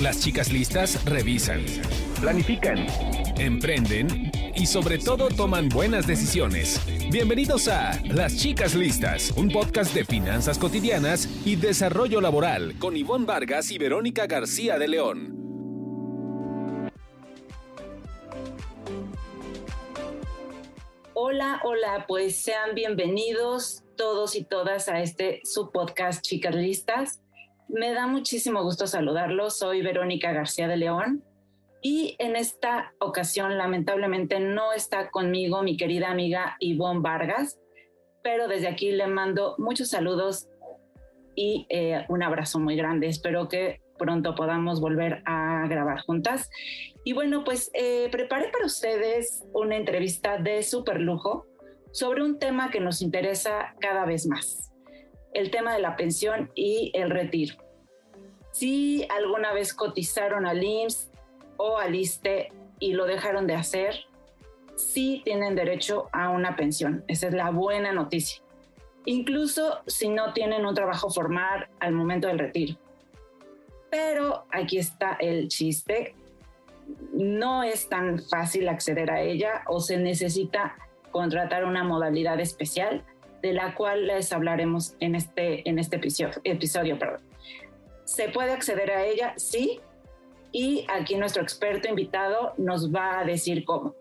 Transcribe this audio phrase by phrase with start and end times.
[0.00, 1.64] Las chicas listas revisan,
[2.20, 2.86] planifican,
[3.38, 6.78] emprenden y sobre todo toman buenas decisiones.
[7.10, 13.24] Bienvenidos a Las chicas listas, un podcast de finanzas cotidianas y desarrollo laboral con Ivonne
[13.24, 15.32] Vargas y Verónica García de León.
[21.14, 27.22] Hola, hola, pues sean bienvenidos todos y todas a este su podcast Chicas Listas.
[27.68, 29.58] Me da muchísimo gusto saludarlos.
[29.58, 31.24] Soy Verónica García de León
[31.82, 37.58] y en esta ocasión lamentablemente no está conmigo mi querida amiga Ivonne Vargas,
[38.22, 40.48] pero desde aquí le mando muchos saludos
[41.34, 43.08] y eh, un abrazo muy grande.
[43.08, 46.48] Espero que pronto podamos volver a grabar juntas.
[47.04, 51.46] Y bueno, pues eh, preparé para ustedes una entrevista de super lujo
[51.92, 54.72] sobre un tema que nos interesa cada vez más,
[55.34, 57.65] el tema de la pensión y el retiro.
[58.58, 61.10] Si alguna vez cotizaron al IMSS
[61.58, 64.06] o al ISTE y lo dejaron de hacer,
[64.76, 67.04] sí tienen derecho a una pensión.
[67.06, 68.42] Esa es la buena noticia.
[69.04, 72.76] Incluso si no tienen un trabajo formal al momento del retiro.
[73.90, 76.14] Pero aquí está el chiste.
[77.12, 80.78] No es tan fácil acceder a ella o se necesita
[81.10, 83.04] contratar una modalidad especial
[83.42, 86.40] de la cual les hablaremos en este, en este episodio.
[86.42, 87.25] episodio perdón.
[88.06, 89.34] ¿Se puede acceder a ella?
[89.36, 89.80] Sí.
[90.52, 93.94] Y aquí nuestro experto invitado nos va a decir cómo.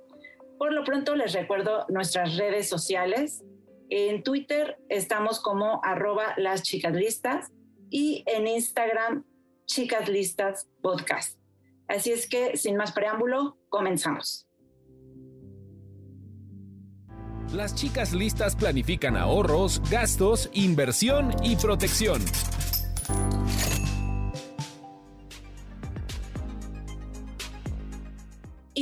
[0.60, 3.44] Por lo pronto les recuerdo nuestras redes sociales.
[3.90, 7.52] En Twitter estamos como arroba las chicas listas
[7.90, 9.26] y en Instagram
[9.66, 11.40] chicas listas podcast.
[11.88, 14.48] Así es que sin más preámbulo, comenzamos.
[17.54, 22.22] Las chicas listas planifican ahorros, gastos, inversión y protección.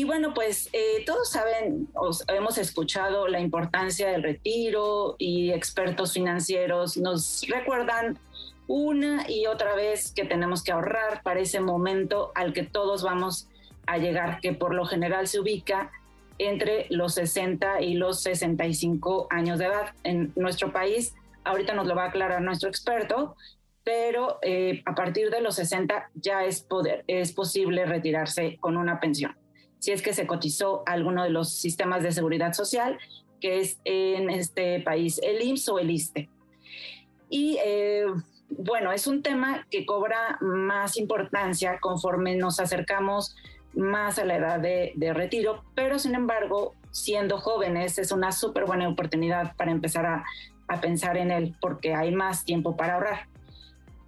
[0.04, 1.88] Y bueno, pues eh, todos saben,
[2.28, 8.20] hemos escuchado la importancia del retiro y expertos financieros nos recuerdan
[8.68, 13.48] una y otra vez que tenemos que ahorrar para ese momento al que todos vamos
[13.86, 15.90] a llegar, que por lo general se ubica
[16.38, 19.94] entre los 60 y los 65 años de edad.
[20.04, 21.16] En nuestro país,
[21.46, 23.38] ahorita nos lo va a aclarar nuestro experto,
[23.86, 29.00] pero eh, a partir de los 60 ya es, poder, es posible retirarse con una
[29.00, 29.42] pensión.
[29.84, 32.98] Si es que se cotizó alguno de los sistemas de seguridad social,
[33.42, 36.30] que es en este país el IMSS o el ISTE.
[37.30, 38.06] Y eh,
[38.48, 43.36] bueno, es un tema que cobra más importancia conforme nos acercamos
[43.74, 48.88] más a la edad de, retiro, pero sin embargo, siendo jóvenes es una súper buena
[48.88, 50.24] oportunidad para empezar a,
[50.80, 53.28] pensar en él porque hay más tiempo para ahorrar.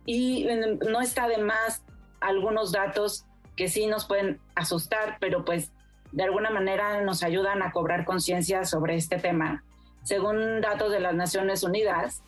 [0.05, 0.47] Y
[0.89, 1.83] no está de más
[2.21, 5.71] algunos datos que sí nos pueden asustar, pero pues
[6.11, 9.63] de alguna manera nos ayudan a cobrar conciencia sobre este tema.
[10.03, 12.21] Según datos de las Naciones Unidas,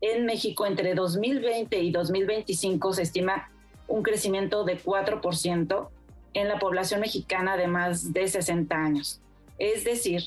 [0.00, 3.50] en México entre 2020 y 2025 se estima
[3.86, 5.88] un crecimiento de 4%
[6.34, 9.20] en la población mexicana de más de 60 años,
[9.58, 10.22] es decir,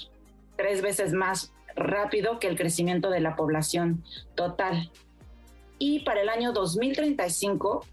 [0.58, 4.03] tres veces más rápido que el crecimiento de la población
[4.36, 4.92] total.
[5.80, 7.86] Y para el año 2035,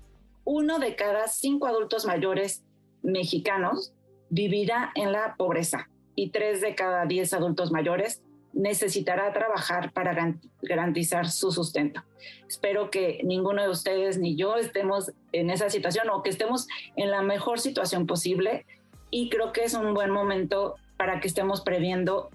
[0.51, 2.65] uno de cada cinco adultos mayores
[3.03, 3.93] mexicanos
[4.31, 8.21] vivirá en la pobreza y tres de cada diez adultos mayores
[8.53, 12.03] necesitará trabajar para garantizar su sustento.
[12.49, 17.13] Espero que ninguno de ustedes ni yo estemos en esa situación o que estemos en
[17.13, 18.67] la mejor situación posible
[19.09, 22.29] y creo que es un buen momento para que estemos previendo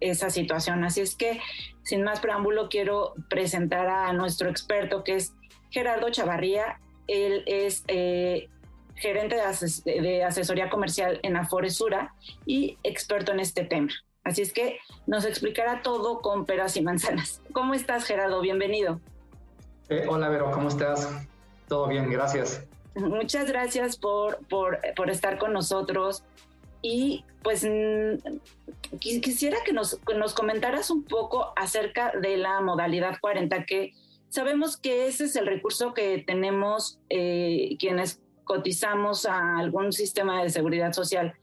[0.00, 0.84] esa situación.
[0.84, 1.38] Así es que,
[1.82, 5.34] sin más preámbulo, quiero presentar a nuestro experto que es
[5.68, 6.80] Gerardo Chavarría.
[7.08, 8.48] Él es eh,
[8.94, 12.14] gerente de, de asesoría comercial en Aforesura
[12.46, 13.90] y experto en este tema.
[14.24, 17.40] Así es que nos explicará todo con peras y manzanas.
[17.52, 18.40] ¿Cómo estás, Gerardo?
[18.40, 19.00] Bienvenido.
[19.88, 21.26] Eh, hola, Vero, ¿cómo estás?
[21.66, 22.64] Todo bien, gracias.
[22.94, 26.24] Muchas gracias por, por, por estar con nosotros.
[26.82, 33.64] Y pues mm, quisiera que nos, nos comentaras un poco acerca de la modalidad 40,
[33.64, 33.94] que
[34.28, 40.50] sabemos que ese es el recurso que tenemos eh, quienes cotizamos a algún sistema de
[40.50, 41.34] seguridad social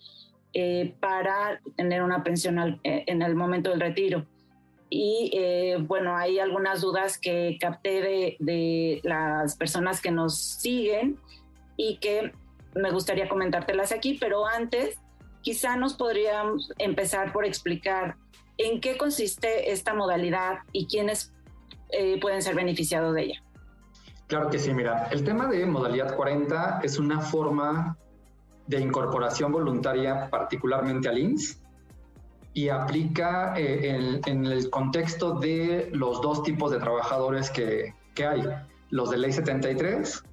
[0.58, 4.26] eh, para tener una pensión eh, en el momento del retiro.
[4.90, 11.20] Y eh, bueno, hay algunas dudas que capté de, de, las personas que nos siguen
[11.76, 12.32] y que
[12.74, 14.98] me gustaría comentártelas aquí, pero antes
[15.42, 18.16] quizá nos podríamos empezar por explicar
[18.58, 21.35] en qué consiste esta modalidad y quiénes
[22.21, 23.44] pueden ser beneficiados de ella.
[24.27, 27.97] Claro que sí, mira, el tema de modalidad 40 es una forma
[28.68, 31.62] de incorporación voluntaria particularmente al INS
[32.53, 38.44] y aplica eh, en, el contexto de los dos tipos de trabajadores que, que, hay,
[38.89, 40.24] los de ley 73,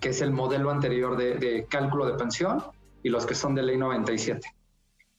[0.00, 2.64] que es el modelo anterior de, cálculo de pensión,
[3.02, 4.48] y los que son de ley 97.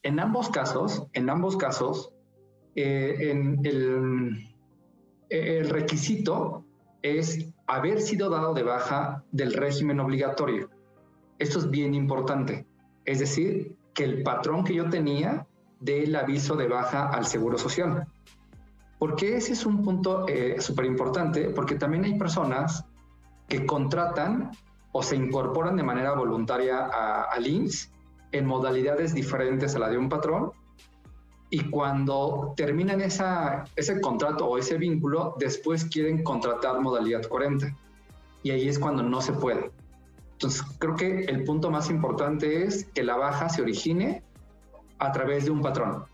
[0.02, 2.12] En ambos casos, en ambos casos,
[2.76, 4.50] eh, en el,
[5.30, 6.64] el requisito
[7.02, 10.70] es haber sido dado de baja del régimen obligatorio.
[11.40, 12.66] Esto es bien importante.
[13.06, 15.48] Es decir, que el patrón que yo tenía
[15.80, 18.08] del aviso de baja al Seguro Social.
[19.00, 20.26] Porque ese es un punto
[20.60, 22.86] súper eh, importante, porque también hay personas
[23.48, 24.52] que contratan
[24.92, 26.86] o se incorporan de manera voluntaria
[27.32, 27.92] al INSS
[28.32, 30.52] en modalidades diferentes a la de un patrón
[31.50, 37.76] y cuando terminan esa, ese contrato o ese vínculo, después quieren contratar modalidad 40.
[38.44, 39.72] Y ahí es cuando no se puede.
[40.34, 44.24] Entonces, creo que el punto más importante es que la baja se origine
[45.00, 46.06] a través de un patrón.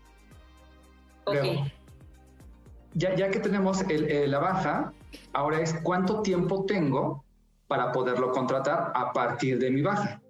[2.94, 4.92] ya, ya que tenemos el, la baja,
[5.32, 7.24] ahora es cuánto tiempo tengo
[7.66, 10.20] para poderlo contratar a partir de mi baja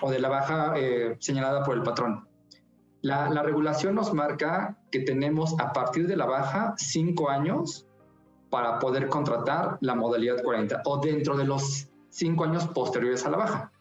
[0.00, 2.26] o de la baja eh, señalada por el patrón.
[3.04, 7.86] La, la, regulación nos marca que tenemos a partir de la baja cinco años
[8.48, 13.36] para poder contratar la modalidad 40 o dentro de los cinco años posteriores a la
[13.36, 13.72] baja.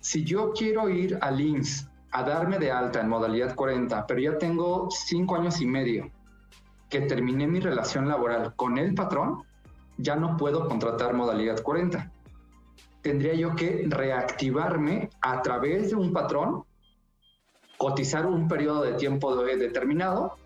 [0.00, 4.38] Si yo quiero ir al INSS a darme de alta en modalidad 40, pero ya
[4.38, 6.10] tengo cinco años y medio
[6.88, 9.44] que terminé mi relación laboral con el patrón,
[9.98, 12.10] ya no puedo contratar modalidad 40.
[13.02, 16.64] Tendría yo que reactivarme a través de un patrón,
[17.80, 20.36] cotizar un periodo de tiempo determinado,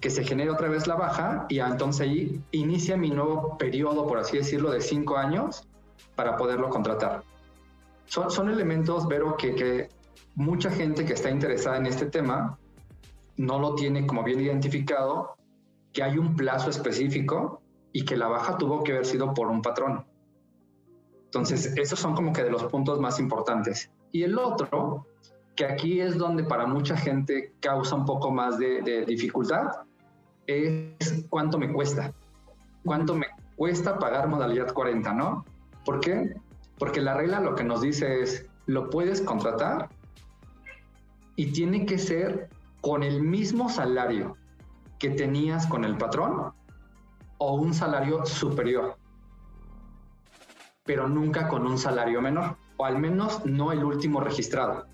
[0.00, 4.16] que se genere otra vez la baja y entonces ahí inicia mi nuevo periodo, por
[4.16, 5.68] así decirlo, de cinco años
[6.14, 7.24] para poderlo contratar.
[8.06, 9.90] Son, son elementos, Vero, que, que
[10.34, 12.58] mucha gente que está interesada en este tema
[13.36, 15.36] no lo tiene como bien identificado,
[15.92, 17.60] que hay un plazo específico
[17.92, 20.06] y que la baja tuvo que haber sido por un patrón.
[21.26, 23.90] Entonces, esos son como que de los puntos más importantes.
[24.10, 25.06] Y el otro,
[25.60, 29.66] que aquí es donde para mucha gente causa un poco más de, dificultad,
[30.46, 32.14] es cuánto me cuesta.
[32.82, 33.26] ¿Cuánto me
[33.56, 35.44] cuesta pagar modalidad 40, no?
[35.84, 36.34] ¿Por qué?
[36.78, 39.90] Porque la regla lo que nos dice es, lo puedes contratar
[41.36, 42.48] y tiene que ser
[42.80, 44.38] con el mismo salario
[44.98, 46.54] que tenías con el patrón
[47.36, 48.96] o un salario superior,
[50.84, 54.88] pero nunca con un salario menor, o al menos no el último registrado.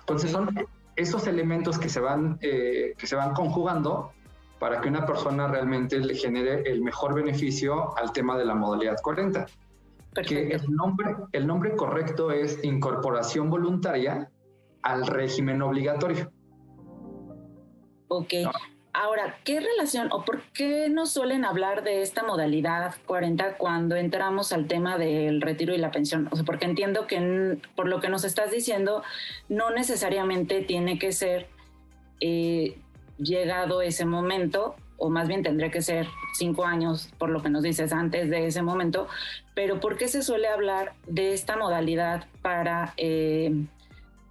[0.00, 0.54] Entonces son
[0.96, 4.12] esos elementos que se, van, eh, que se van conjugando
[4.58, 8.96] para que una persona realmente le genere el mejor beneficio al tema de la modalidad
[9.02, 9.46] 40
[10.22, 14.30] que el nombre, el nombre correcto es incorporación voluntaria
[14.82, 16.30] al régimen obligatorio.
[18.08, 18.32] Ok.
[18.98, 24.54] Ahora, ¿qué relación o por qué no suelen hablar de esta modalidad 40 cuando entramos
[24.54, 26.30] al tema del retiro y la pensión?
[26.32, 29.02] O sea, porque entiendo que por lo que nos estás diciendo,
[29.50, 31.46] no necesariamente tiene que ser
[32.22, 32.78] eh,
[33.18, 37.62] llegado ese momento o más bien tendría que ser cinco años, por lo que nos
[37.62, 39.08] dices, antes de ese momento,
[39.54, 43.52] pero ¿por qué se suele hablar de esta modalidad para, eh,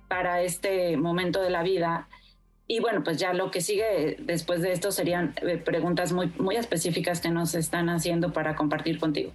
[0.07, 2.07] para este momento de la vida?
[2.67, 6.55] Y bueno, pues ya lo que sigue después de esto serían eh, preguntas muy, muy
[6.55, 9.31] específicas que nos están haciendo para compartir contigo.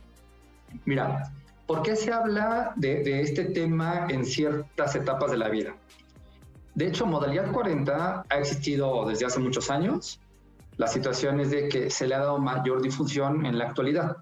[0.85, 1.33] Mira,
[1.67, 5.77] ¿por qué se habla de, de este tema en ciertas etapas de la vida?
[6.75, 10.21] De hecho, modalidad 40 ha existido desde hace muchos años
[10.81, 14.17] la situación es de que se le ha dado mayor difusión en la actualidad.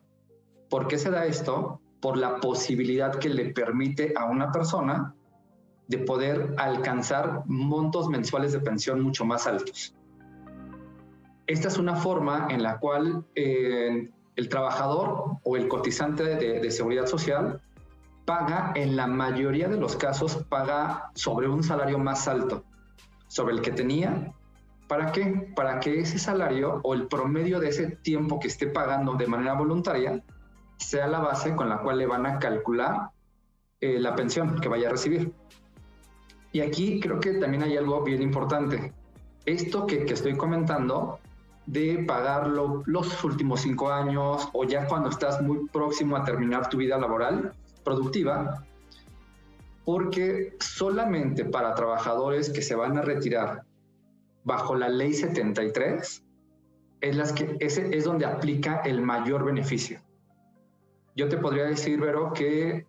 [0.68, 1.80] ¿Por qué se da esto?
[2.00, 5.14] Por la posibilidad que le permite a una persona
[5.88, 9.94] de poder alcanzar montos mensuales de pensión mucho más altos.
[11.46, 16.70] Esta es una forma en la cual eh, el trabajador o el cotizante de, de
[16.70, 17.60] seguridad social
[18.24, 22.64] paga, en la mayoría de los casos, paga sobre un salario más alto,
[23.26, 24.34] sobre el que tenía
[24.88, 25.52] ¿Para qué?
[25.54, 29.52] Para que ese salario o el promedio de ese tiempo que esté pagando de manera
[29.52, 30.24] voluntaria
[30.78, 33.10] sea la base con la cual le van a calcular
[33.80, 35.34] eh, la pensión que vaya a recibir.
[36.52, 38.92] Y aquí creo que también hay algo bien importante.
[39.44, 41.18] Esto que, estoy comentando
[41.66, 46.78] de pagarlo los últimos cinco años o ya cuando estás muy próximo a terminar tu
[46.78, 47.52] vida laboral
[47.84, 48.64] productiva,
[49.84, 53.64] porque solamente para trabajadores que se van a retirar
[54.44, 56.24] bajo la ley 73,
[57.00, 60.00] es, las que, ese es donde aplica el mayor beneficio.
[61.14, 62.86] Yo te podría decir, Vero, que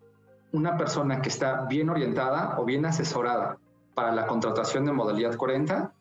[0.52, 3.58] una persona que está bien orientada o bien asesorada
[3.94, 5.94] para la contratación de modalidad 40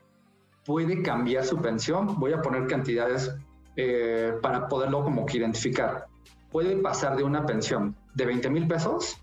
[0.64, 2.18] puede cambiar su pensión.
[2.18, 3.34] Voy a poner cantidades
[3.76, 6.06] eh, para poderlo como que identificar.
[6.50, 9.18] Puede pasar de una pensión de 20 mil pesos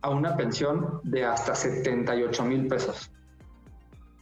[0.00, 3.10] a una pensión de hasta 78 mil pesos.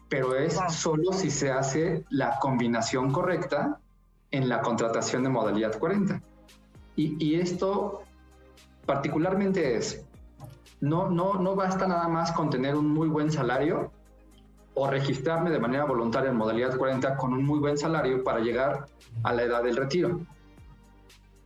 [0.08, 3.80] Pero es solo si se hace la combinación correcta
[4.30, 6.22] en la contratación de modalidad 40.
[6.96, 8.02] Y, esto
[8.86, 10.04] particularmente es,
[10.80, 13.92] no, no, no basta nada más con tener un muy buen salario
[14.74, 18.86] o registrarme de manera voluntaria en modalidad 40 con un muy buen salario para llegar
[19.22, 20.20] a la edad del retiro.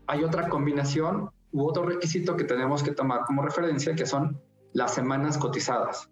[0.07, 4.41] Hay otra combinación u otro requisito que tenemos que tomar como referencia que son
[4.73, 6.11] las semanas cotizadas.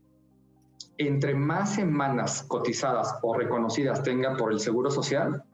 [0.98, 5.44] Entre más semanas cotizadas o reconocidas tenga por el Seguro Social,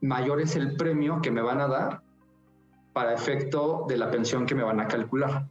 [0.00, 2.03] mayor es el premio que me van a dar
[2.94, 5.44] para efecto de la pensión que me van a calcular.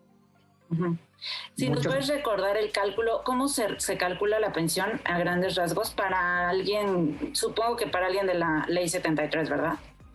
[1.53, 5.91] Si nos puedes recordar el cálculo, ¿cómo se, se, calcula la pensión a grandes rasgos
[5.91, 9.73] para alguien, supongo que para alguien de la ley 73, ¿verdad?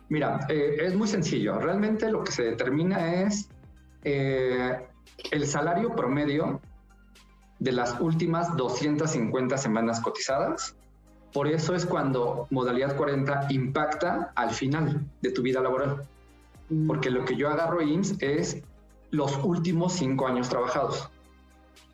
[0.08, 1.58] Mira, eh, es muy sencillo.
[1.60, 3.48] Realmente lo que se determina es
[4.04, 4.86] eh,
[5.30, 6.60] el salario promedio
[7.58, 10.74] de las últimas 250 semanas cotizadas.
[11.32, 16.08] Por eso es cuando modalidad 40 impacta al final de tu vida laboral
[16.86, 18.62] porque lo que yo agarro IMSS es
[19.10, 21.10] los últimos cinco años trabajados.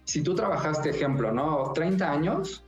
[0.04, 1.72] Si tú trabajaste, ejemplo, ¿no?
[1.72, 2.64] 30 años,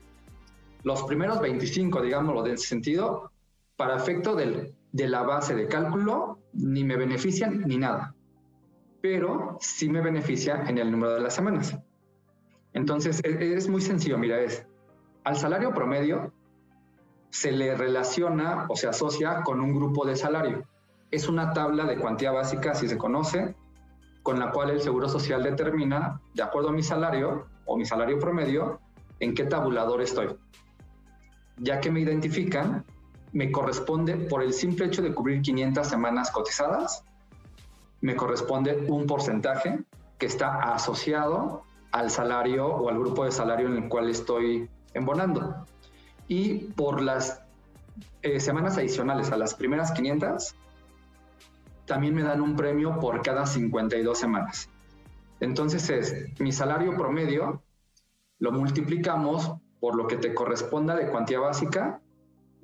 [0.84, 3.30] los primeros 25, digámoslo de ese sentido,
[3.76, 8.14] para efecto del, de la base de cálculo, ni me benefician ni nada.
[9.02, 11.76] Pero sí me beneficia en el número de las semanas.
[12.72, 14.66] Entonces, e, es muy sencillo, mira, es
[15.24, 16.32] al salario promedio
[17.30, 20.66] se le relaciona o se asocia con un grupo de salario
[21.10, 23.54] es una tabla de cuantía básica, si se conoce,
[24.22, 28.18] con la cual el Seguro Social determina, de acuerdo a mi salario o mi salario
[28.18, 28.80] promedio,
[29.20, 30.36] en qué tabulador estoy.
[31.58, 32.84] Ya que me identifican,
[33.32, 37.04] me corresponde, por el simple hecho de cubrir 500 semanas cotizadas,
[38.00, 39.84] me corresponde un porcentaje
[40.18, 45.66] que está asociado al salario o al grupo de salario en el cual estoy embonando.
[46.28, 47.42] Y por las
[48.22, 50.56] eh, semanas adicionales a las primeras 500,
[51.86, 54.70] también me dan un premio por cada 52 semanas.
[55.40, 57.62] Entonces es mi salario promedio,
[58.38, 62.00] lo multiplicamos por lo que te corresponda de cuantía básica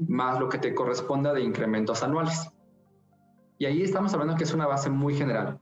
[0.08, 2.50] más lo que te corresponda de incrementos anuales.
[3.58, 5.58] Y ahí estamos hablando que es una base muy general.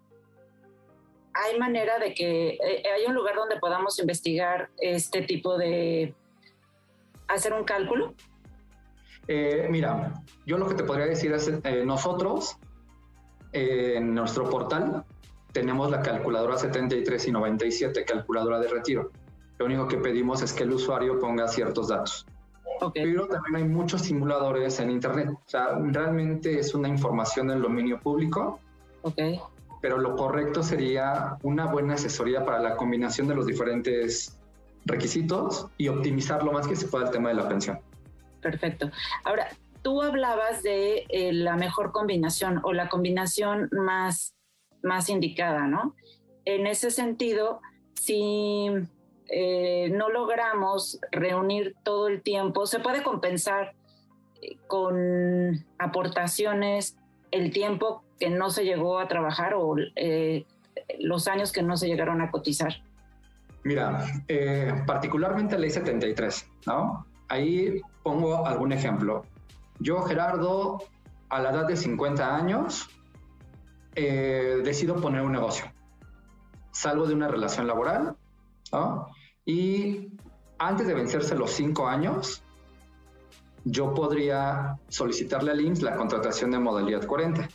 [1.35, 6.14] ¿Hay manera de que eh, hay un lugar donde podamos investigar este tipo de
[7.29, 8.14] hacer un cálculo?
[9.29, 10.14] Eh, mira,
[10.47, 12.59] yo lo que te podría decir es, eh, nosotros
[13.52, 15.04] en nuestro portal
[15.52, 19.11] tenemos la calculadora 73 y 97, calculadora de retiro.
[19.59, 22.26] Lo único que pedimos es que el usuario ponga ciertos datos.
[22.95, 25.30] Pero también hay muchos simuladores en Internet.
[25.33, 28.59] O sea, realmente es una información del dominio público.
[29.02, 29.38] Okay.
[29.83, 34.38] Pero lo correcto sería una buena asesoría para la combinación de los diferentes
[34.87, 37.80] requisitos y optimizar lo más que se pueda el tema de la pensión.
[38.40, 38.90] Perfecto.
[39.25, 39.49] Ahora,
[39.83, 44.35] tú hablabas de eh, la mejor combinación o la combinación más,
[44.83, 45.95] más indicada, ¿no?
[46.45, 47.61] En ese sentido,
[47.95, 48.69] si
[49.29, 53.75] eh, no logramos reunir todo el tiempo, se puede compensar
[54.43, 56.97] eh, con aportaciones
[57.31, 59.77] el tiempo que no se llegó a trabajar o
[60.99, 62.83] los años que no se llegaron a cotizar.
[63.63, 64.05] Mira,
[64.87, 67.07] particularmente ley 73, ¿no?
[67.29, 69.25] Ahí pongo algún ejemplo.
[69.81, 70.79] Yo, Gerardo,
[71.31, 72.89] a la edad de 50 años,
[73.95, 75.67] eh, decido poner un negocio.
[76.71, 78.17] Salgo de una relación laboral
[79.45, 80.13] y
[80.59, 82.45] antes de vencerse los cinco años,
[83.65, 87.49] yo podría solicitarle al IMSS la contratación de modalidad 40.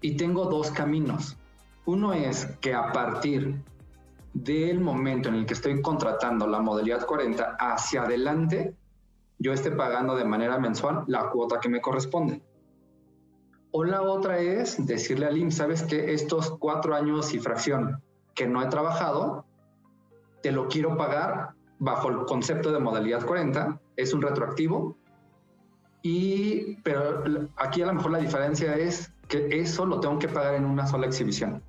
[0.00, 1.36] Y tengo dos caminos.
[1.86, 3.62] Uno es que a partir
[4.34, 8.74] del momento en el que estoy contratando la modalidad 40 hacia adelante,
[9.38, 12.42] yo esté pagando de manera mensual la cuota que me corresponde.
[13.70, 18.02] O la otra es decirle al IMSS, sabes que estos cuatro años y fracción
[18.34, 19.44] que no he trabajado,
[20.42, 24.96] te lo quiero pagar bajo el concepto de modalidad 40, es un retroactivo.
[26.02, 27.22] Y, pero
[27.56, 30.86] aquí a lo mejor la diferencia es que eso lo tengo que pagar en una
[30.86, 31.62] sola exhibición.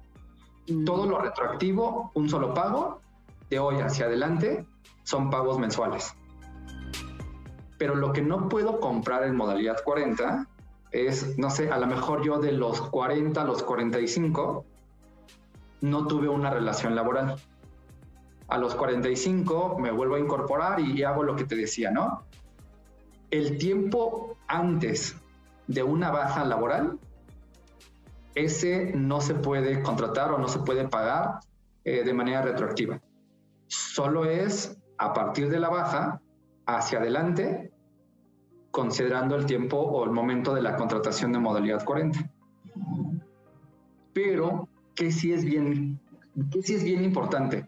[0.68, 0.86] Mm.
[0.86, 3.02] Todo lo retroactivo, un solo pago,
[3.50, 4.66] de hoy hacia adelante,
[5.04, 6.16] son pagos mensuales
[7.80, 10.46] pero lo que no puedo comprar en modalidad 40
[10.92, 14.66] es, no sé, a lo mejor yo de los 40 a los 45
[15.82, 17.38] no tuve una relación laboral.
[18.50, 22.26] A los 45 me vuelvo a incorporar y hago lo que te decía, ¿no?
[23.32, 25.16] El tiempo antes
[25.68, 27.00] de una baja laboral,
[28.36, 31.40] ese no se puede contratar o no se puede pagar
[31.86, 33.00] eh, de manera retroactiva.
[33.68, 36.20] Solo es a partir de la baja
[36.78, 37.72] hacia adelante,
[38.72, 42.30] considerando el tiempo o el momento de la contratación de modalidad 40.
[44.14, 46.00] Pero que sí es bien,
[46.52, 47.68] que sí es bien importante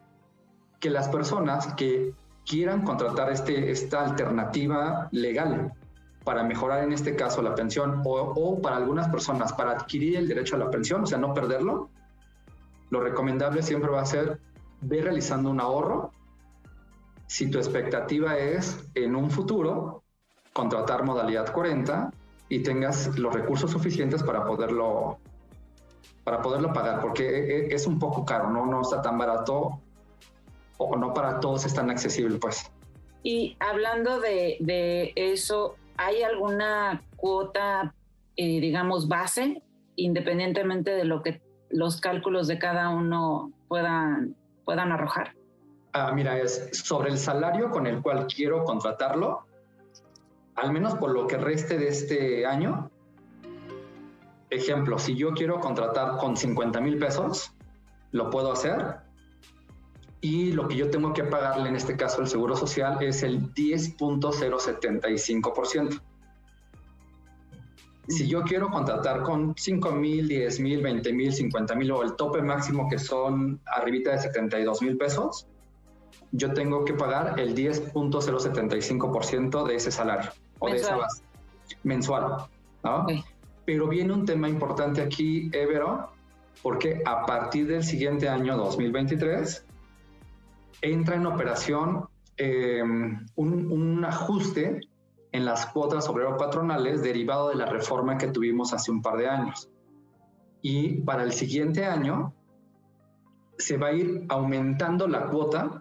[0.80, 2.14] que las personas que
[2.46, 5.74] quieran contratar este, esta alternativa legal
[6.24, 10.28] para mejorar en este caso la pensión o, o, para algunas personas para adquirir el
[10.28, 11.90] derecho a la pensión, o sea, no perderlo,
[12.90, 14.40] lo recomendable siempre va a ser
[14.82, 16.12] ver realizando un ahorro
[17.32, 20.04] si tu expectativa es en un futuro
[20.52, 22.12] contratar modalidad 40
[22.50, 25.18] y tengas los recursos suficientes para poderlo
[26.26, 29.80] para poderlo pagar, porque e, e, es un poco caro, no, no está tan barato
[30.78, 32.70] o no para todos es tan accesible, pues.
[33.24, 37.96] Y hablando de, de eso, ¿hay alguna cuota,
[38.36, 39.64] eh, digamos, base,
[39.96, 44.36] independientemente de lo que los cálculos de cada uno puedan,
[44.66, 45.34] puedan arrojar?
[45.94, 49.42] Ah, mira, es sobre el salario con el cual quiero contratarlo,
[50.56, 52.90] al menos por lo que reste de este año.
[54.50, 57.54] Ejemplo, si yo quiero contratar con 50 mil pesos,
[58.12, 59.00] lo puedo hacer.
[60.22, 63.54] Y lo que yo tengo que pagarle en este caso el Seguro Social es el
[63.54, 66.02] 10.075%.
[68.08, 72.16] Si yo quiero contratar con 5 mil, 10 mil, 20 mil, 50 mil o el
[72.16, 75.48] tope máximo que son arribita de 72 mil pesos,
[76.32, 81.24] yo tengo que pagar el 10.075% de ese salario o de esa base
[81.84, 82.48] mensual.
[83.66, 86.10] Pero viene un tema importante aquí, Evero,
[86.64, 89.66] porque a partir del siguiente año 2023
[90.82, 92.08] entra en operación
[92.38, 94.82] eh, un, un, ajuste
[95.32, 99.30] en las cuotas obrero patronales derivado de la reforma que tuvimos hace un par de
[99.30, 99.70] años.
[100.62, 102.34] Y para el siguiente año
[103.58, 105.81] se va a ir aumentando la cuota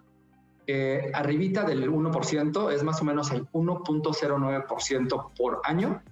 [0.67, 6.03] eh, arribita del 1%, es más o menos el 1.09% por año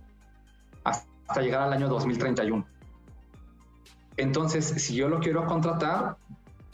[0.84, 2.66] hasta llegar al año 2031.
[4.18, 6.18] Entonces, si yo lo quiero contratar,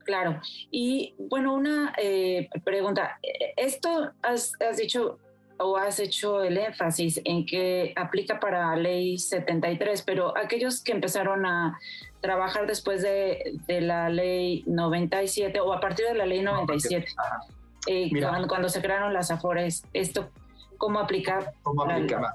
[0.00, 0.40] Claro.
[0.72, 3.20] Y bueno, una eh, pregunta.
[3.56, 5.20] Esto has, has, dicho
[5.60, 11.44] o has hecho el énfasis en que aplica para ley 73, pero aquellos que empezaron
[11.44, 11.78] a
[12.20, 17.06] trabajar después de, de la ley 97 o a partir de la ley 97,
[17.86, 20.30] eh, cuando, cuando, se crearon las AFORES, ¿esto
[20.78, 21.52] cómo aplica?
[21.62, 22.34] ¿Cómo aplica?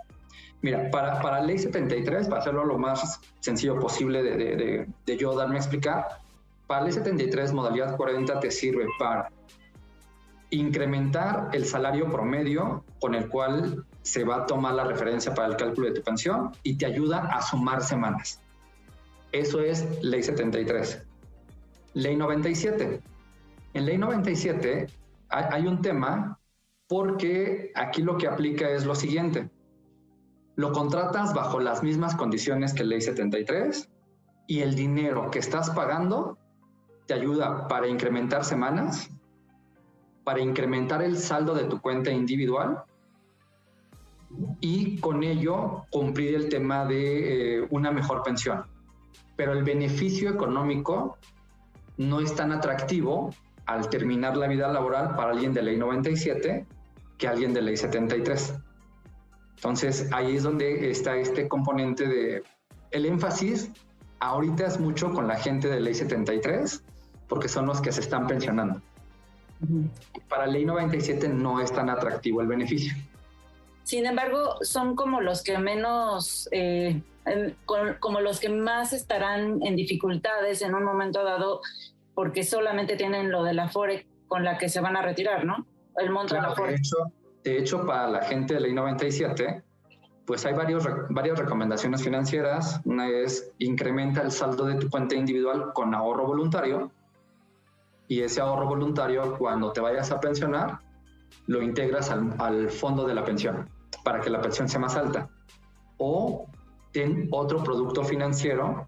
[0.61, 5.35] Mira, para, para ley 73, para hacerlo lo más sencillo posible de, de, de yo
[5.35, 6.19] darme a explicar,
[6.67, 9.29] para ley 73, modalidad 40, te sirve para
[10.59, 15.55] incrementar el salario promedio con el cual se va a tomar la referencia para el
[15.55, 18.41] cálculo de tu pensión y te ayuda a sumar semanas.
[19.31, 21.03] Eso es ley 73.
[21.95, 23.01] Ley 97.
[23.73, 24.87] En ley 97
[25.29, 26.39] hay, un tema
[26.87, 29.49] porque aquí lo que aplica es lo siguiente.
[30.55, 33.89] Lo contratas bajo las mismas condiciones que ley 73
[34.47, 36.37] y el dinero que estás pagando
[37.07, 39.09] te ayuda para incrementar semanas,
[40.25, 42.83] para incrementar el saldo de tu cuenta individual
[44.59, 48.65] y con ello cumplir el tema de eh, una mejor pensión.
[49.37, 51.17] Pero el beneficio económico
[51.97, 53.29] no es tan atractivo
[53.67, 56.65] al terminar la vida laboral para alguien de ley 97
[57.17, 58.55] que alguien de ley 73.
[59.55, 62.43] Entonces ahí es donde está este componente de
[62.91, 63.71] el énfasis
[64.19, 66.83] ahorita es mucho con la gente de ley 73
[67.27, 68.81] porque son los que se están pensionando.
[70.29, 72.93] Para ley 97 no es tan atractivo el beneficio.
[73.83, 77.01] Sin embargo, son como los que menos, eh,
[77.99, 81.61] como los que más estarán en dificultades en un momento dado,
[82.15, 85.67] porque solamente tienen lo de la FORE con la que se van a retirar, ¿no?
[85.97, 86.71] El monto de la FORE.
[86.71, 86.97] De hecho,
[87.43, 89.63] De hecho, para la gente de ley 97,
[90.25, 92.81] pues hay varios, varias recomendaciones financieras.
[92.85, 96.91] Una es incrementa el saldo de tu cuenta individual con ahorro voluntario
[98.07, 100.79] y ese ahorro voluntario cuando te vayas a pensionar
[101.47, 103.69] lo integras al, fondo de la pensión
[104.03, 105.29] para que la pensión sea más alta.
[105.97, 106.47] O
[106.91, 108.87] ten otro producto financiero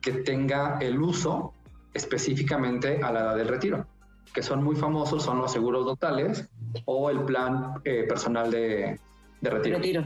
[0.00, 1.52] que tenga el uso
[1.94, 3.86] específicamente a la edad del retiro,
[4.32, 6.48] que son muy famosos, son los seguros totales
[6.84, 9.00] o el plan eh, personal de,
[9.42, 9.78] retiro.
[9.78, 10.04] retiro.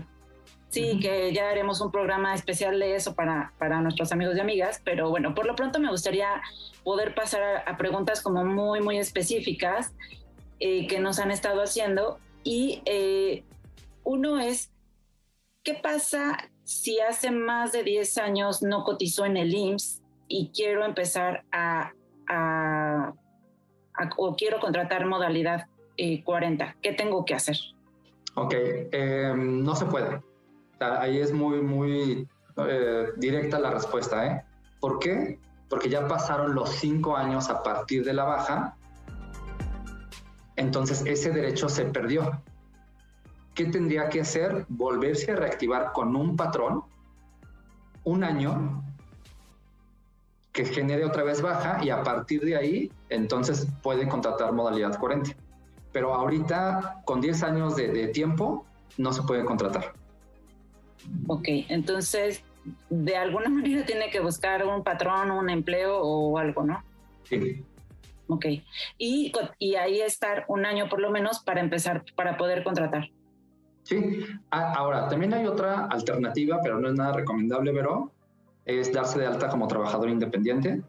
[0.72, 4.80] Sí, que ya haremos un programa especial de eso para, para nuestros amigos y amigas,
[4.82, 6.40] pero bueno, por lo pronto me gustaría
[6.82, 9.92] poder pasar a, preguntas como muy, muy específicas
[10.60, 12.18] eh, que nos han estado haciendo.
[12.42, 13.44] Y eh,
[14.02, 14.70] uno es,
[15.62, 20.86] ¿qué pasa si hace más de 10 años no cotizó en el IMSS y quiero
[20.86, 21.92] empezar a,
[22.30, 23.12] a,
[24.16, 25.66] o quiero contratar modalidad
[26.24, 26.64] 40?
[26.64, 27.58] Eh, ¿Qué tengo que hacer?
[28.36, 28.54] Ok,
[29.36, 30.31] no se puede
[30.82, 34.26] ahí es muy, muy eh, directa la respuesta.
[34.26, 34.44] ¿eh?
[34.80, 35.38] ¿Por qué?
[35.68, 38.76] Porque ya pasaron los cinco años a partir de la baja,
[40.56, 42.42] entonces ese derecho se perdió.
[43.54, 44.66] ¿Qué tendría que hacer?
[44.68, 46.84] Volverse a reactivar con un patrón
[48.04, 48.82] un año
[50.52, 55.30] que genere otra vez baja y a partir de ahí entonces puede contratar modalidad 40.
[55.92, 58.66] Pero ahorita con 10 años de tiempo
[58.98, 59.94] no se puede contratar.
[61.26, 62.44] Ok, entonces
[62.90, 66.82] de alguna manera tiene que buscar un patrón, un empleo o algo, ¿no?
[67.24, 67.64] Sí.
[68.28, 68.46] Ok,
[68.98, 73.10] y, y ahí estar un año por lo menos para empezar, para poder contratar.
[73.82, 78.12] Sí, ahora también hay otra alternativa, pero no es nada recomendable, pero
[78.64, 80.82] es darse de alta como trabajador independiente.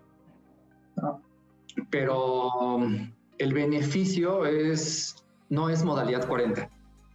[1.89, 6.69] Pero um, el beneficio es, no es modalidad 40,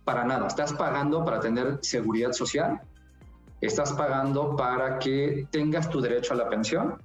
[0.08, 0.46] para nada.
[0.46, 2.80] Estás pagando para tener seguridad social
[3.60, 7.00] estás pagando para que tengas tu derecho a la pensión,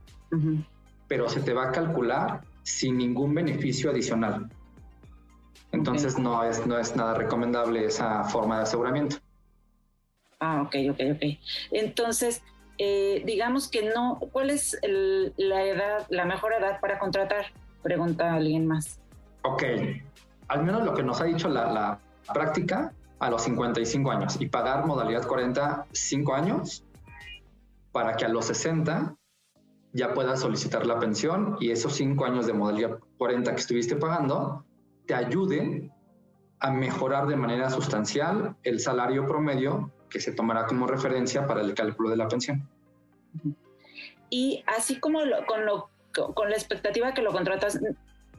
[1.07, 4.49] pero se te va a calcular sin ningún beneficio adicional.
[5.71, 9.17] Entonces no, es, no es nada recomendable esa forma de aseguramiento.
[10.39, 11.23] Ah, ok, ok, ok.
[11.71, 12.43] Entonces,
[12.77, 17.45] eh, digamos que no, ¿cuál es la edad, la mejor edad para contratar?
[17.81, 18.99] Pregunta alguien más.
[19.43, 19.63] Ok,
[20.47, 21.99] al menos lo que nos ha dicho la, la
[22.31, 26.83] práctica a los 55 años y pagar modalidad 40 5 años
[27.91, 29.15] para que a los 60
[29.93, 34.65] ya puedas solicitar la pensión y esos 5 años de modalidad 40 que estuviste pagando
[35.05, 35.91] te ayuden
[36.59, 41.73] a mejorar de manera sustancial el salario promedio que se tomará como referencia para el
[41.73, 42.69] cálculo de la pensión.
[44.29, 45.89] Y así como con, lo,
[46.33, 47.79] con la expectativa que lo contratas,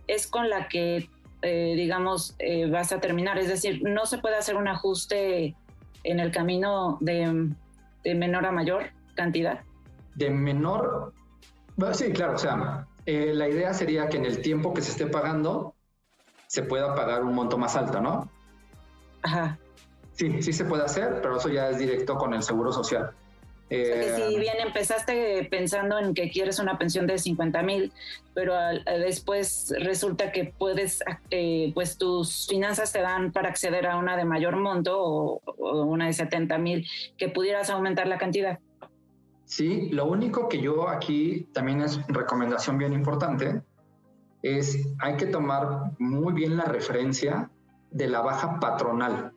[0.06, 1.10] es con la que
[1.44, 3.36] eh, digamos, eh, vas a terminar.
[3.38, 5.54] Es decir, no se puede hacer un ajuste
[6.02, 7.52] en el camino de,
[8.14, 9.60] menor a mayor cantidad.
[10.14, 11.12] De menor,
[11.92, 15.06] sí, claro, o sea, eh, la idea sería que en el tiempo que se esté
[15.06, 15.74] pagando
[16.46, 18.30] se pueda pagar un monto más alto, ¿no?
[19.22, 19.58] Ajá.
[20.12, 23.10] Sí, sí se puede hacer, pero eso ya es directo con el seguro social.
[23.70, 27.92] Eh, si bien empezaste pensando en que quieres una pensión de 50 mil,
[28.34, 34.16] pero después resulta que puedes, eh, pues tus finanzas te dan para acceder a una
[34.16, 35.40] de mayor monto o,
[35.84, 38.58] una de 70 mil, que pudieras aumentar la cantidad.
[39.44, 43.62] Sí, lo único que yo aquí también es recomendación bien importante,
[44.42, 47.50] es hay que tomar muy bien la referencia
[47.90, 49.32] de la baja patronal.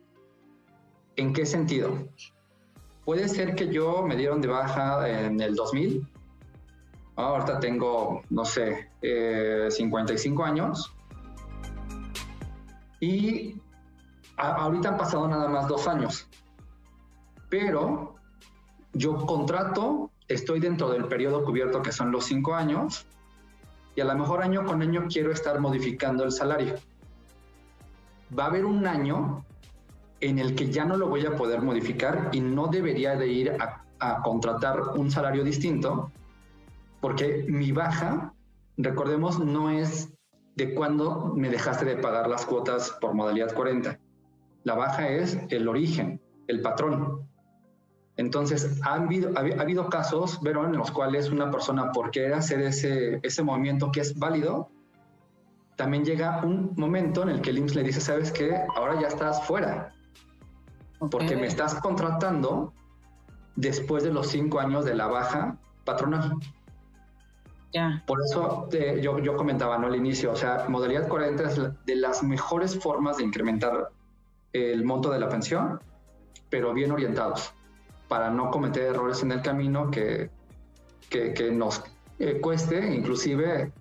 [1.16, 2.08] ¿En qué sentido?
[3.08, 6.06] Puede ser que yo me dieron de baja en el 2000.
[7.16, 8.90] Ahorita tengo, no sé,
[9.70, 10.94] 55 eh, años.
[13.00, 13.62] Y
[14.36, 16.28] ahorita han pasado nada más dos años.
[17.48, 18.16] Pero
[18.92, 23.06] yo contrato, estoy dentro del periodo cubierto que son los cinco años.
[23.96, 26.74] Y a lo mejor año con año quiero estar modificando el salario.
[28.38, 29.46] Va a haber un año
[30.20, 33.56] en el que ya no lo voy a poder modificar y no debería de ir
[33.58, 33.84] a,
[34.22, 36.12] contratar un salario distinto,
[37.00, 38.32] porque mi baja,
[38.76, 40.14] recordemos, no es
[40.54, 43.98] de cuando me dejaste de pagar las cuotas por modalidad 40.
[44.62, 47.28] La baja es el origen, el patrón.
[48.16, 52.60] Entonces, ha habido, ha habido casos, Verón, en los cuales una persona, por querer hacer
[52.60, 54.70] ese, ese movimiento que es válido,
[55.74, 58.60] también llega un momento en el que el IMSS le dice, ¿sabes qué?
[58.76, 59.92] Ahora ya estás fuera
[61.10, 62.72] porque me estás contratando
[63.56, 66.32] después de los cinco años de la baja patronal.
[67.72, 68.02] Ya.
[68.06, 69.88] Por eso yo, yo comentaba ¿no?
[69.88, 73.90] al inicio, o sea, modalidad 40 es de las mejores formas de incrementar
[74.52, 75.80] el monto de la pensión,
[76.48, 77.52] pero bien orientados,
[78.08, 80.30] para no cometer errores en el camino que,
[81.10, 81.84] que, nos
[82.18, 83.72] eh, cueste inclusive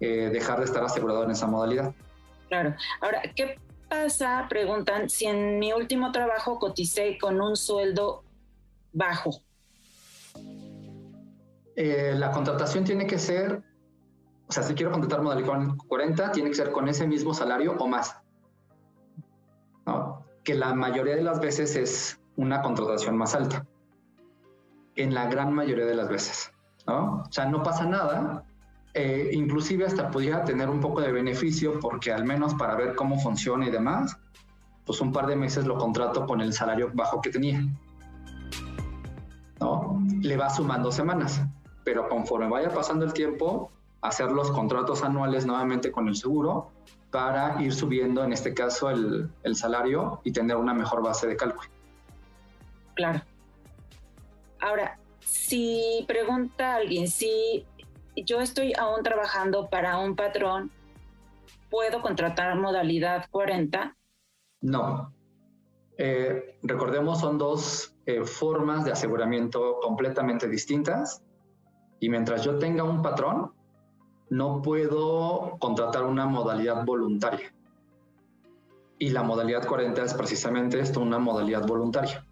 [0.00, 1.94] eh, dejar de estar asegurado en esa modalidad.
[2.48, 2.74] Claro.
[3.00, 3.58] Ahora, ¿qué
[4.48, 8.22] Preguntan, si en mi último trabajo coticé con un sueldo
[8.92, 9.30] bajo.
[11.76, 13.62] Eh, la contratación tiene que ser,
[14.48, 17.86] o sea, si quiero contratar modalidad 40, tiene que ser con ese mismo salario o
[17.86, 18.16] más.
[20.44, 23.66] Que la mayoría de las veces es una contratación más alta.
[24.96, 26.52] En la gran mayoría de las veces.
[26.86, 28.44] O sea, no pasa nada.
[28.96, 33.18] Eh, inclusive hasta pudiera tener un poco de beneficio porque al menos para ver cómo
[33.18, 34.16] funciona y demás,
[34.86, 37.60] pues un par de meses lo contrato con el salario bajo que tenía.
[39.60, 40.00] ¿no?
[40.20, 41.42] Le va sumando semanas,
[41.82, 46.70] pero conforme vaya pasando el tiempo, hacer los contratos anuales nuevamente con el seguro
[47.10, 51.36] para ir subiendo, en este caso, el, el salario y tener una mejor base de
[51.36, 51.68] cálculo.
[52.94, 53.22] Claro.
[54.60, 57.66] Ahora, si pregunta alguien, si
[58.16, 60.70] yo estoy aún trabajando para un patrón,
[61.70, 63.96] ¿puedo contratar modalidad 40?
[64.62, 65.12] No.
[65.96, 71.22] Eh, recordemos, son dos eh, formas de aseguramiento completamente distintas
[72.00, 73.52] y mientras yo tenga un patrón,
[74.30, 77.54] no puedo contratar una modalidad voluntaria.
[78.98, 82.24] Y la modalidad 40 es precisamente esto, una modalidad voluntaria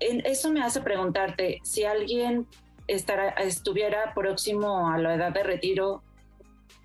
[0.00, 2.46] eso me hace preguntarte si alguien
[2.86, 6.02] estuviera próximo a la edad de retiro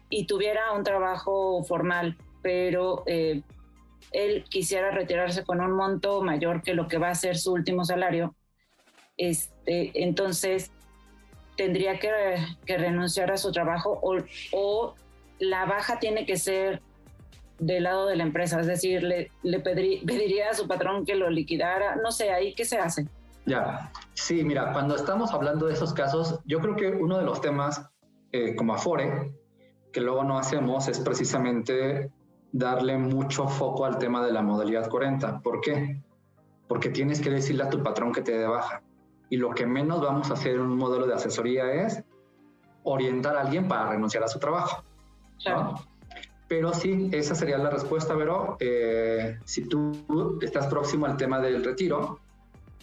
[0.10, 3.42] y tuviera un trabajo formal, pero eh,
[4.12, 7.86] él quisiera retirarse con un monto mayor que lo que va a ser su último
[7.86, 8.36] salario,
[9.18, 10.72] este, entonces
[11.58, 12.10] tendría que,
[12.66, 14.18] renunciar a su trabajo o,
[14.54, 14.96] o,
[15.40, 16.82] la baja tiene que ser
[17.60, 21.30] del lado de la empresa, es decir, le, le pediría a su patrón que lo
[21.30, 23.06] liquidara, no sé, ahí qué se hace.
[23.50, 27.42] Ya, sí, mira, cuando estamos hablando de esos casos, yo creo que uno de los
[27.42, 27.82] temas
[28.32, 29.34] eh, como Afore,
[29.92, 32.12] que luego no hacemos, es precisamente
[32.52, 35.40] darle mucho foco al tema de la modalidad 40.
[35.40, 36.00] ¿Por qué?
[36.68, 38.84] Porque tienes que decirle a tu patrón que te dé baja.
[39.32, 42.04] Y lo que menos vamos a hacer en un modelo de asesoría es
[42.84, 44.84] orientar a alguien para renunciar a su trabajo.
[45.42, 45.74] Claro.
[46.48, 48.58] Pero sí, esa sería la respuesta, Vero.
[48.60, 52.20] Eh, si tú estás próximo al tema del retiro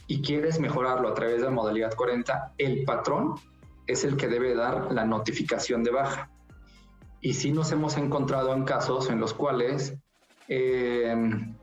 [0.07, 3.35] y quieres mejorarlo a través de la modalidad 40, el patrón
[3.87, 6.31] es el que debe dar la notificación de baja.
[7.21, 9.97] Y sí nos hemos encontrado en casos en los cuales
[10.49, 11.55] em,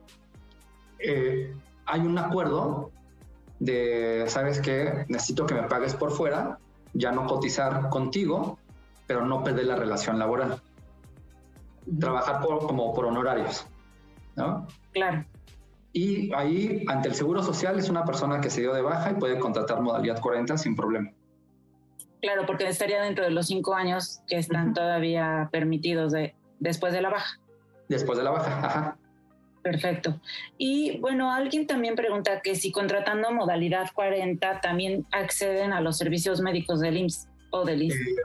[1.00, 2.92] eh, hay un acuerdo
[3.60, 5.06] de, ¿sabes qué?
[5.08, 6.60] Necesito que me pagues por fuera,
[6.94, 8.60] ya no cotizar contigo,
[9.08, 10.62] pero no perder la relación laboral
[12.00, 13.66] trabajar por, como por honorarios,
[14.36, 14.68] ¿no?
[14.92, 15.26] Claro.
[15.94, 19.14] Y ahí, ante el Seguro Social, es una persona que se dio de baja y
[19.14, 21.12] puede contratar modalidad 40 sin problema.
[22.20, 27.02] Claro, porque estaría dentro de los cinco años que están todavía permitidos de, después de
[27.02, 27.40] la baja.
[27.90, 28.98] Después de la baja, ajá.
[29.62, 30.20] Perfecto.
[30.58, 36.42] Y bueno, alguien también pregunta que si contratando modalidad 40 también acceden a los servicios
[36.42, 38.10] médicos del IMSS o del ISSSTE.
[38.10, 38.16] Eh,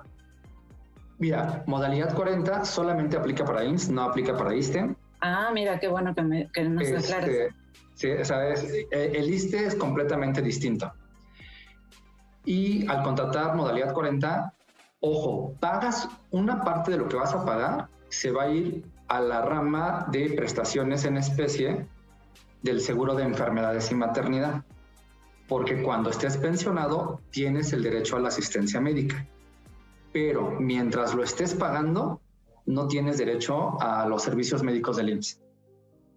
[1.19, 4.95] Mira, modalidad 40 solamente aplica para IMSS, no aplica para ISTE.
[5.21, 7.55] Ah, mira, qué bueno que, me, que nos este,
[7.95, 10.93] Sí, sabes, eh, el ISTE es completamente distinto.
[12.45, 14.55] Y al contratar modalidad 40,
[15.01, 19.21] ojo, pagas una parte de lo que vas a pagar, se va a ir a
[19.21, 21.87] la rama de prestaciones en especie
[22.63, 24.63] del seguro de enfermedades y maternidad.
[25.49, 29.27] Porque cuando estés pensionado, tienes el derecho a la asistencia médica
[30.13, 32.21] pero mientras lo estés pagando,
[32.69, 35.41] no tienes derecho a los servicios médicos del IMSS.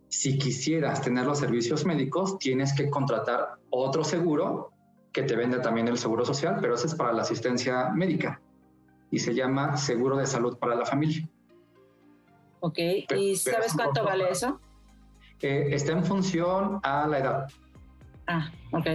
[0.09, 4.73] Si quisieras tener los servicios médicos, tienes que contratar otro seguro
[5.13, 8.41] que te vende también el seguro social, pero ese es para la asistencia médica
[9.11, 11.25] y se llama seguro de salud para la familia.
[12.59, 12.79] Ok,
[13.17, 14.59] ¿y sabes cuánto vale eso?
[15.39, 17.47] Eh, está en función a la edad.
[18.27, 18.87] Ah, ok.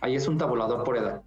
[0.00, 1.20] ahí es un tabulador por edad.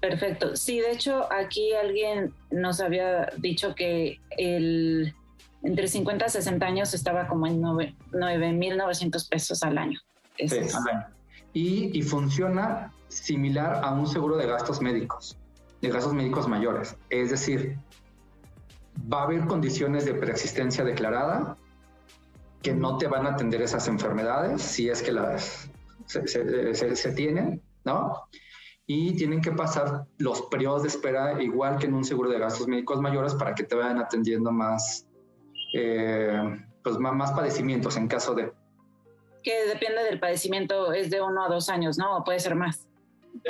[0.00, 0.56] Perfecto.
[0.56, 5.14] Sí, de hecho, aquí alguien nos había dicho que el
[5.62, 10.00] entre 50 y 60 años estaba como en 9.900 pesos al año.
[10.36, 11.06] sí, al año.
[11.52, 15.36] Y, y, funciona similar a un seguro de gastos médicos,
[15.80, 16.96] de gastos médicos mayores.
[17.10, 17.76] Es decir,
[19.12, 21.56] va a haber condiciones de preexistencia declarada
[22.62, 25.70] que no te van a atender esas enfermedades si es que las
[26.06, 28.28] se, se, se tienen, ¿no?
[28.90, 32.66] Y tienen que pasar los periodos de espera igual que en un seguro de gastos
[32.66, 35.06] médicos mayores para que te vayan atendiendo más,
[35.74, 38.50] eh, pues, más padecimientos en caso de...
[39.42, 42.16] Que depende del padecimiento, es de uno a dos años, ¿no?
[42.16, 42.88] O puede ser más.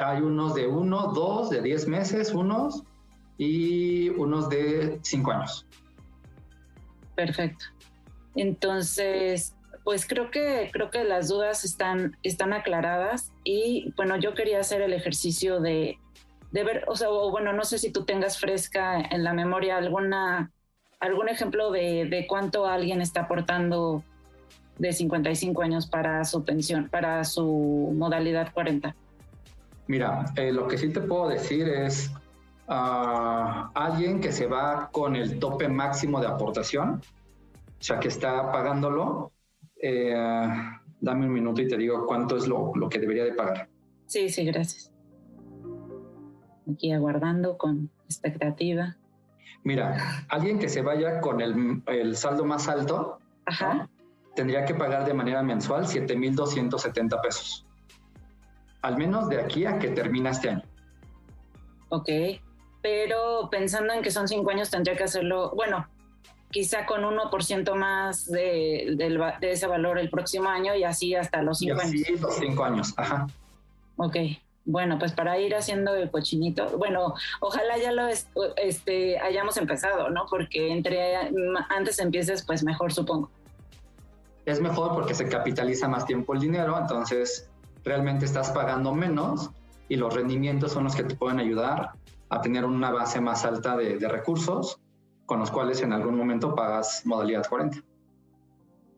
[0.03, 2.83] Hay unos de uno, dos, de diez meses, unos,
[3.39, 5.65] y unos de cinco años.
[7.15, 7.65] Perfecto.
[8.35, 9.55] Entonces,
[9.89, 14.83] pues creo que creo que las dudas están están aclaradas y bueno, yo quería hacer
[14.83, 15.97] el ejercicio de,
[16.51, 19.79] de ver, o sea, o bueno, no sé si tú tengas fresca en la memoria
[19.79, 20.53] alguna
[21.01, 24.05] algún ejemplo de, de cuánto alguien está aportando
[24.77, 28.95] de 55 años para su pensión, para su modalidad 40.
[29.87, 32.13] Mira, eh, lo que sí te puedo decir es
[32.69, 37.01] uh, alguien que se va con el tope máximo de aportación,
[37.81, 39.33] o sea, que está pagándolo,
[39.83, 40.15] eh,
[41.01, 43.69] dame un minuto y te digo cuánto es lo, lo que debería de pagar.
[44.07, 44.93] Sí, sí, gracias.
[46.71, 48.97] Aquí aguardando con expectativa.
[49.65, 53.19] Mira, alguien que se vaya con el, el saldo más alto
[54.35, 57.67] tendría que pagar de manera mensual 7.270 pesos.
[58.83, 60.63] Al menos de aquí a que termina este año.
[61.89, 62.09] Ok,
[62.83, 65.89] pero pensando en que son cinco años, tendría que hacerlo, bueno,
[66.51, 71.59] quizá con 1% más de, de, ese valor el próximo año y así hasta los
[71.59, 72.03] cinco años.
[72.07, 73.27] Sí, los cinco años, ajá.
[73.97, 74.17] Ok,
[74.65, 78.07] bueno, pues para ir haciendo el cochinito, bueno, ojalá ya lo
[78.57, 80.27] este, hayamos empezado, ¿no?
[80.31, 81.17] Porque entre
[81.69, 83.31] antes empieces, pues mejor supongo.
[84.47, 87.51] Es mejor porque se capitaliza más tiempo el dinero, entonces
[87.85, 89.51] realmente estás pagando menos
[89.89, 91.93] y los rendimientos son los que te pueden ayudar
[92.31, 94.79] a tener una base más alta de, de recursos
[95.29, 97.83] con los cuales en algún momento pagas modalidad 40.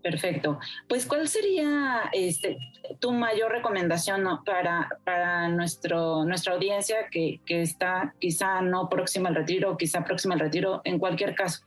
[0.01, 0.61] Perfecto.
[0.89, 2.57] Pues, ¿cuál sería este,
[3.01, 9.35] tu mayor recomendación para, para nuestro, nuestra audiencia que, que, está quizá no próxima al
[9.35, 11.65] retiro, quizá próxima al retiro, en cualquier caso?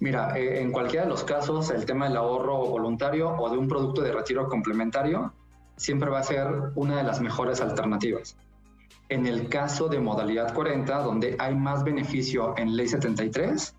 [0.00, 3.68] Mira, eh, en cualquiera de los casos, el tema del ahorro voluntario o de un
[3.68, 5.34] producto de retiro complementario
[5.76, 8.34] siempre va a ser una de las mejores alternativas.
[9.08, 13.74] En el caso de modalidad 40, donde hay más beneficio en ley 73,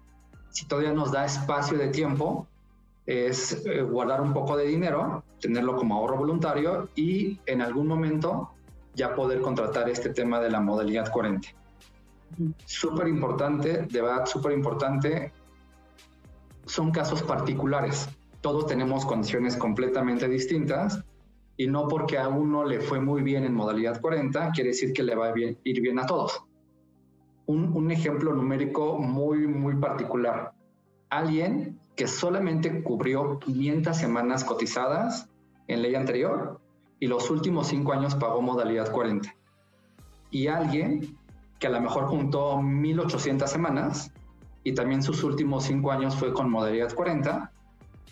[0.49, 2.47] si todavía nos da espacio de tiempo,
[3.05, 8.51] es eh, guardar un poco de dinero, tenerlo como ahorro voluntario y en algún momento
[8.95, 11.47] ya poder contratar este tema de la modalidad 40.
[12.65, 15.31] Súper importante, de verdad, súper importante.
[16.65, 18.09] Son casos particulares.
[18.41, 21.03] Todos tenemos condiciones completamente distintas
[21.59, 25.03] y no porque a uno le fue muy bien en modalidad 40 quiere decir que
[25.03, 26.41] le va a ir bien a todos.
[27.47, 30.53] Un, un ejemplo numérico muy, muy particular.
[31.09, 35.29] Alguien que solamente cubrió 500 semanas cotizadas
[35.67, 36.61] en ley anterior
[36.97, 39.35] y los últimos cinco años pagó modalidad 40.
[40.31, 41.17] Y alguien
[41.59, 44.13] que a lo mejor juntó 1.800 semanas
[44.63, 47.51] y también sus últimos cinco años fue con modalidad 40,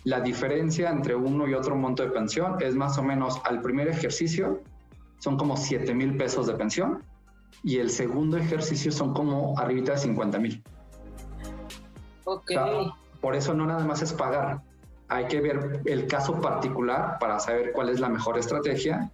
[0.04, 3.88] la diferencia entre uno y otro monto de pensión es más o menos al primer
[3.88, 4.62] ejercicio
[5.18, 7.02] son como 7 mil pesos de pensión
[7.62, 10.62] y el segundo ejercicio son como arribita de 50 mil.
[12.24, 12.52] Ok.
[13.20, 14.62] Por eso no nada más es pagar.
[15.08, 19.10] Hay que ver el caso particular para saber cuál es la mejor estrategia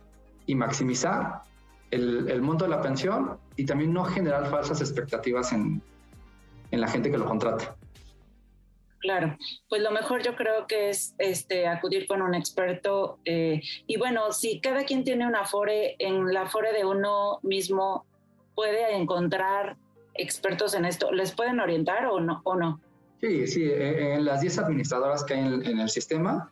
[0.46, 1.42] y maximizar
[1.90, 5.80] el, monto de la pensión y también no generar falsas expectativas en,
[6.70, 7.76] la gente que lo contrata.
[9.04, 9.36] Claro,
[9.68, 13.18] pues lo mejor yo creo que es este, acudir con un experto.
[13.26, 18.06] Eh, y bueno, si cada quien tiene una FORE, en la FORE de uno mismo
[18.54, 19.76] puede encontrar
[20.14, 22.40] expertos en esto, ¿les pueden orientar o no?
[22.44, 22.80] O no?
[23.20, 26.50] Sí, sí, eh, en las 10 administradoras que hay en, el sistema,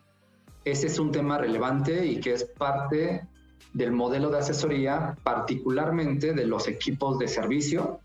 [0.67, 3.27] ese es un tema relevante y que es parte
[3.73, 7.99] del modelo de asesoría, particularmente de los equipos de servicio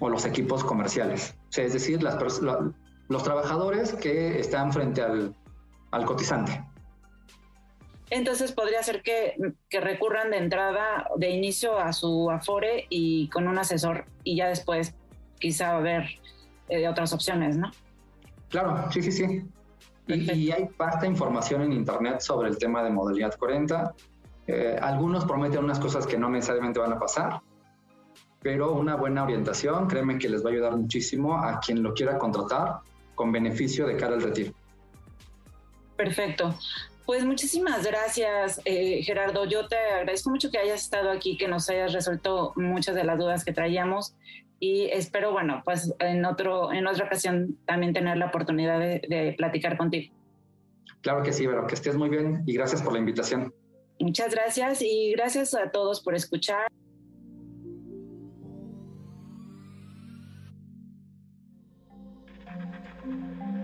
[0.00, 1.34] o los equipos comerciales.
[1.54, 2.16] Es decir, las,
[3.08, 5.34] los trabajadores que están frente al,
[5.90, 6.64] al cotizante.
[8.10, 9.36] Entonces podría ser que,
[9.68, 14.48] que, recurran de entrada, de inicio a su Afore y con un asesor y ya
[14.48, 14.94] después
[15.38, 16.06] quizá ver
[16.68, 17.70] eh, otras opciones, ¿no?
[18.48, 19.42] Claro, sí, sí, sí.
[20.06, 23.94] Y, hay vasta información en Internet sobre el tema de modalidad 40.
[24.46, 27.42] Eh, algunos prometen unas cosas que no necesariamente van a pasar,
[28.40, 32.18] pero una buena orientación, créeme que les va a ayudar muchísimo a quien lo quiera
[32.18, 32.80] contratar
[33.18, 34.52] con beneficio de cara al retiro.
[35.96, 36.56] Perfecto.
[37.04, 39.44] Pues muchísimas gracias, eh, Gerardo.
[39.44, 43.18] Yo te agradezco mucho que hayas estado aquí, que nos hayas resuelto muchas de las
[43.18, 44.14] dudas que traíamos
[44.60, 49.76] y espero, bueno, pues en, otro, en otra ocasión también tener la oportunidad de, platicar
[49.76, 50.14] contigo.
[51.00, 53.52] Claro que sí, pero que estés muy bien y gracias por la invitación.
[53.98, 56.68] Muchas gracias y gracias a todos por escuchar.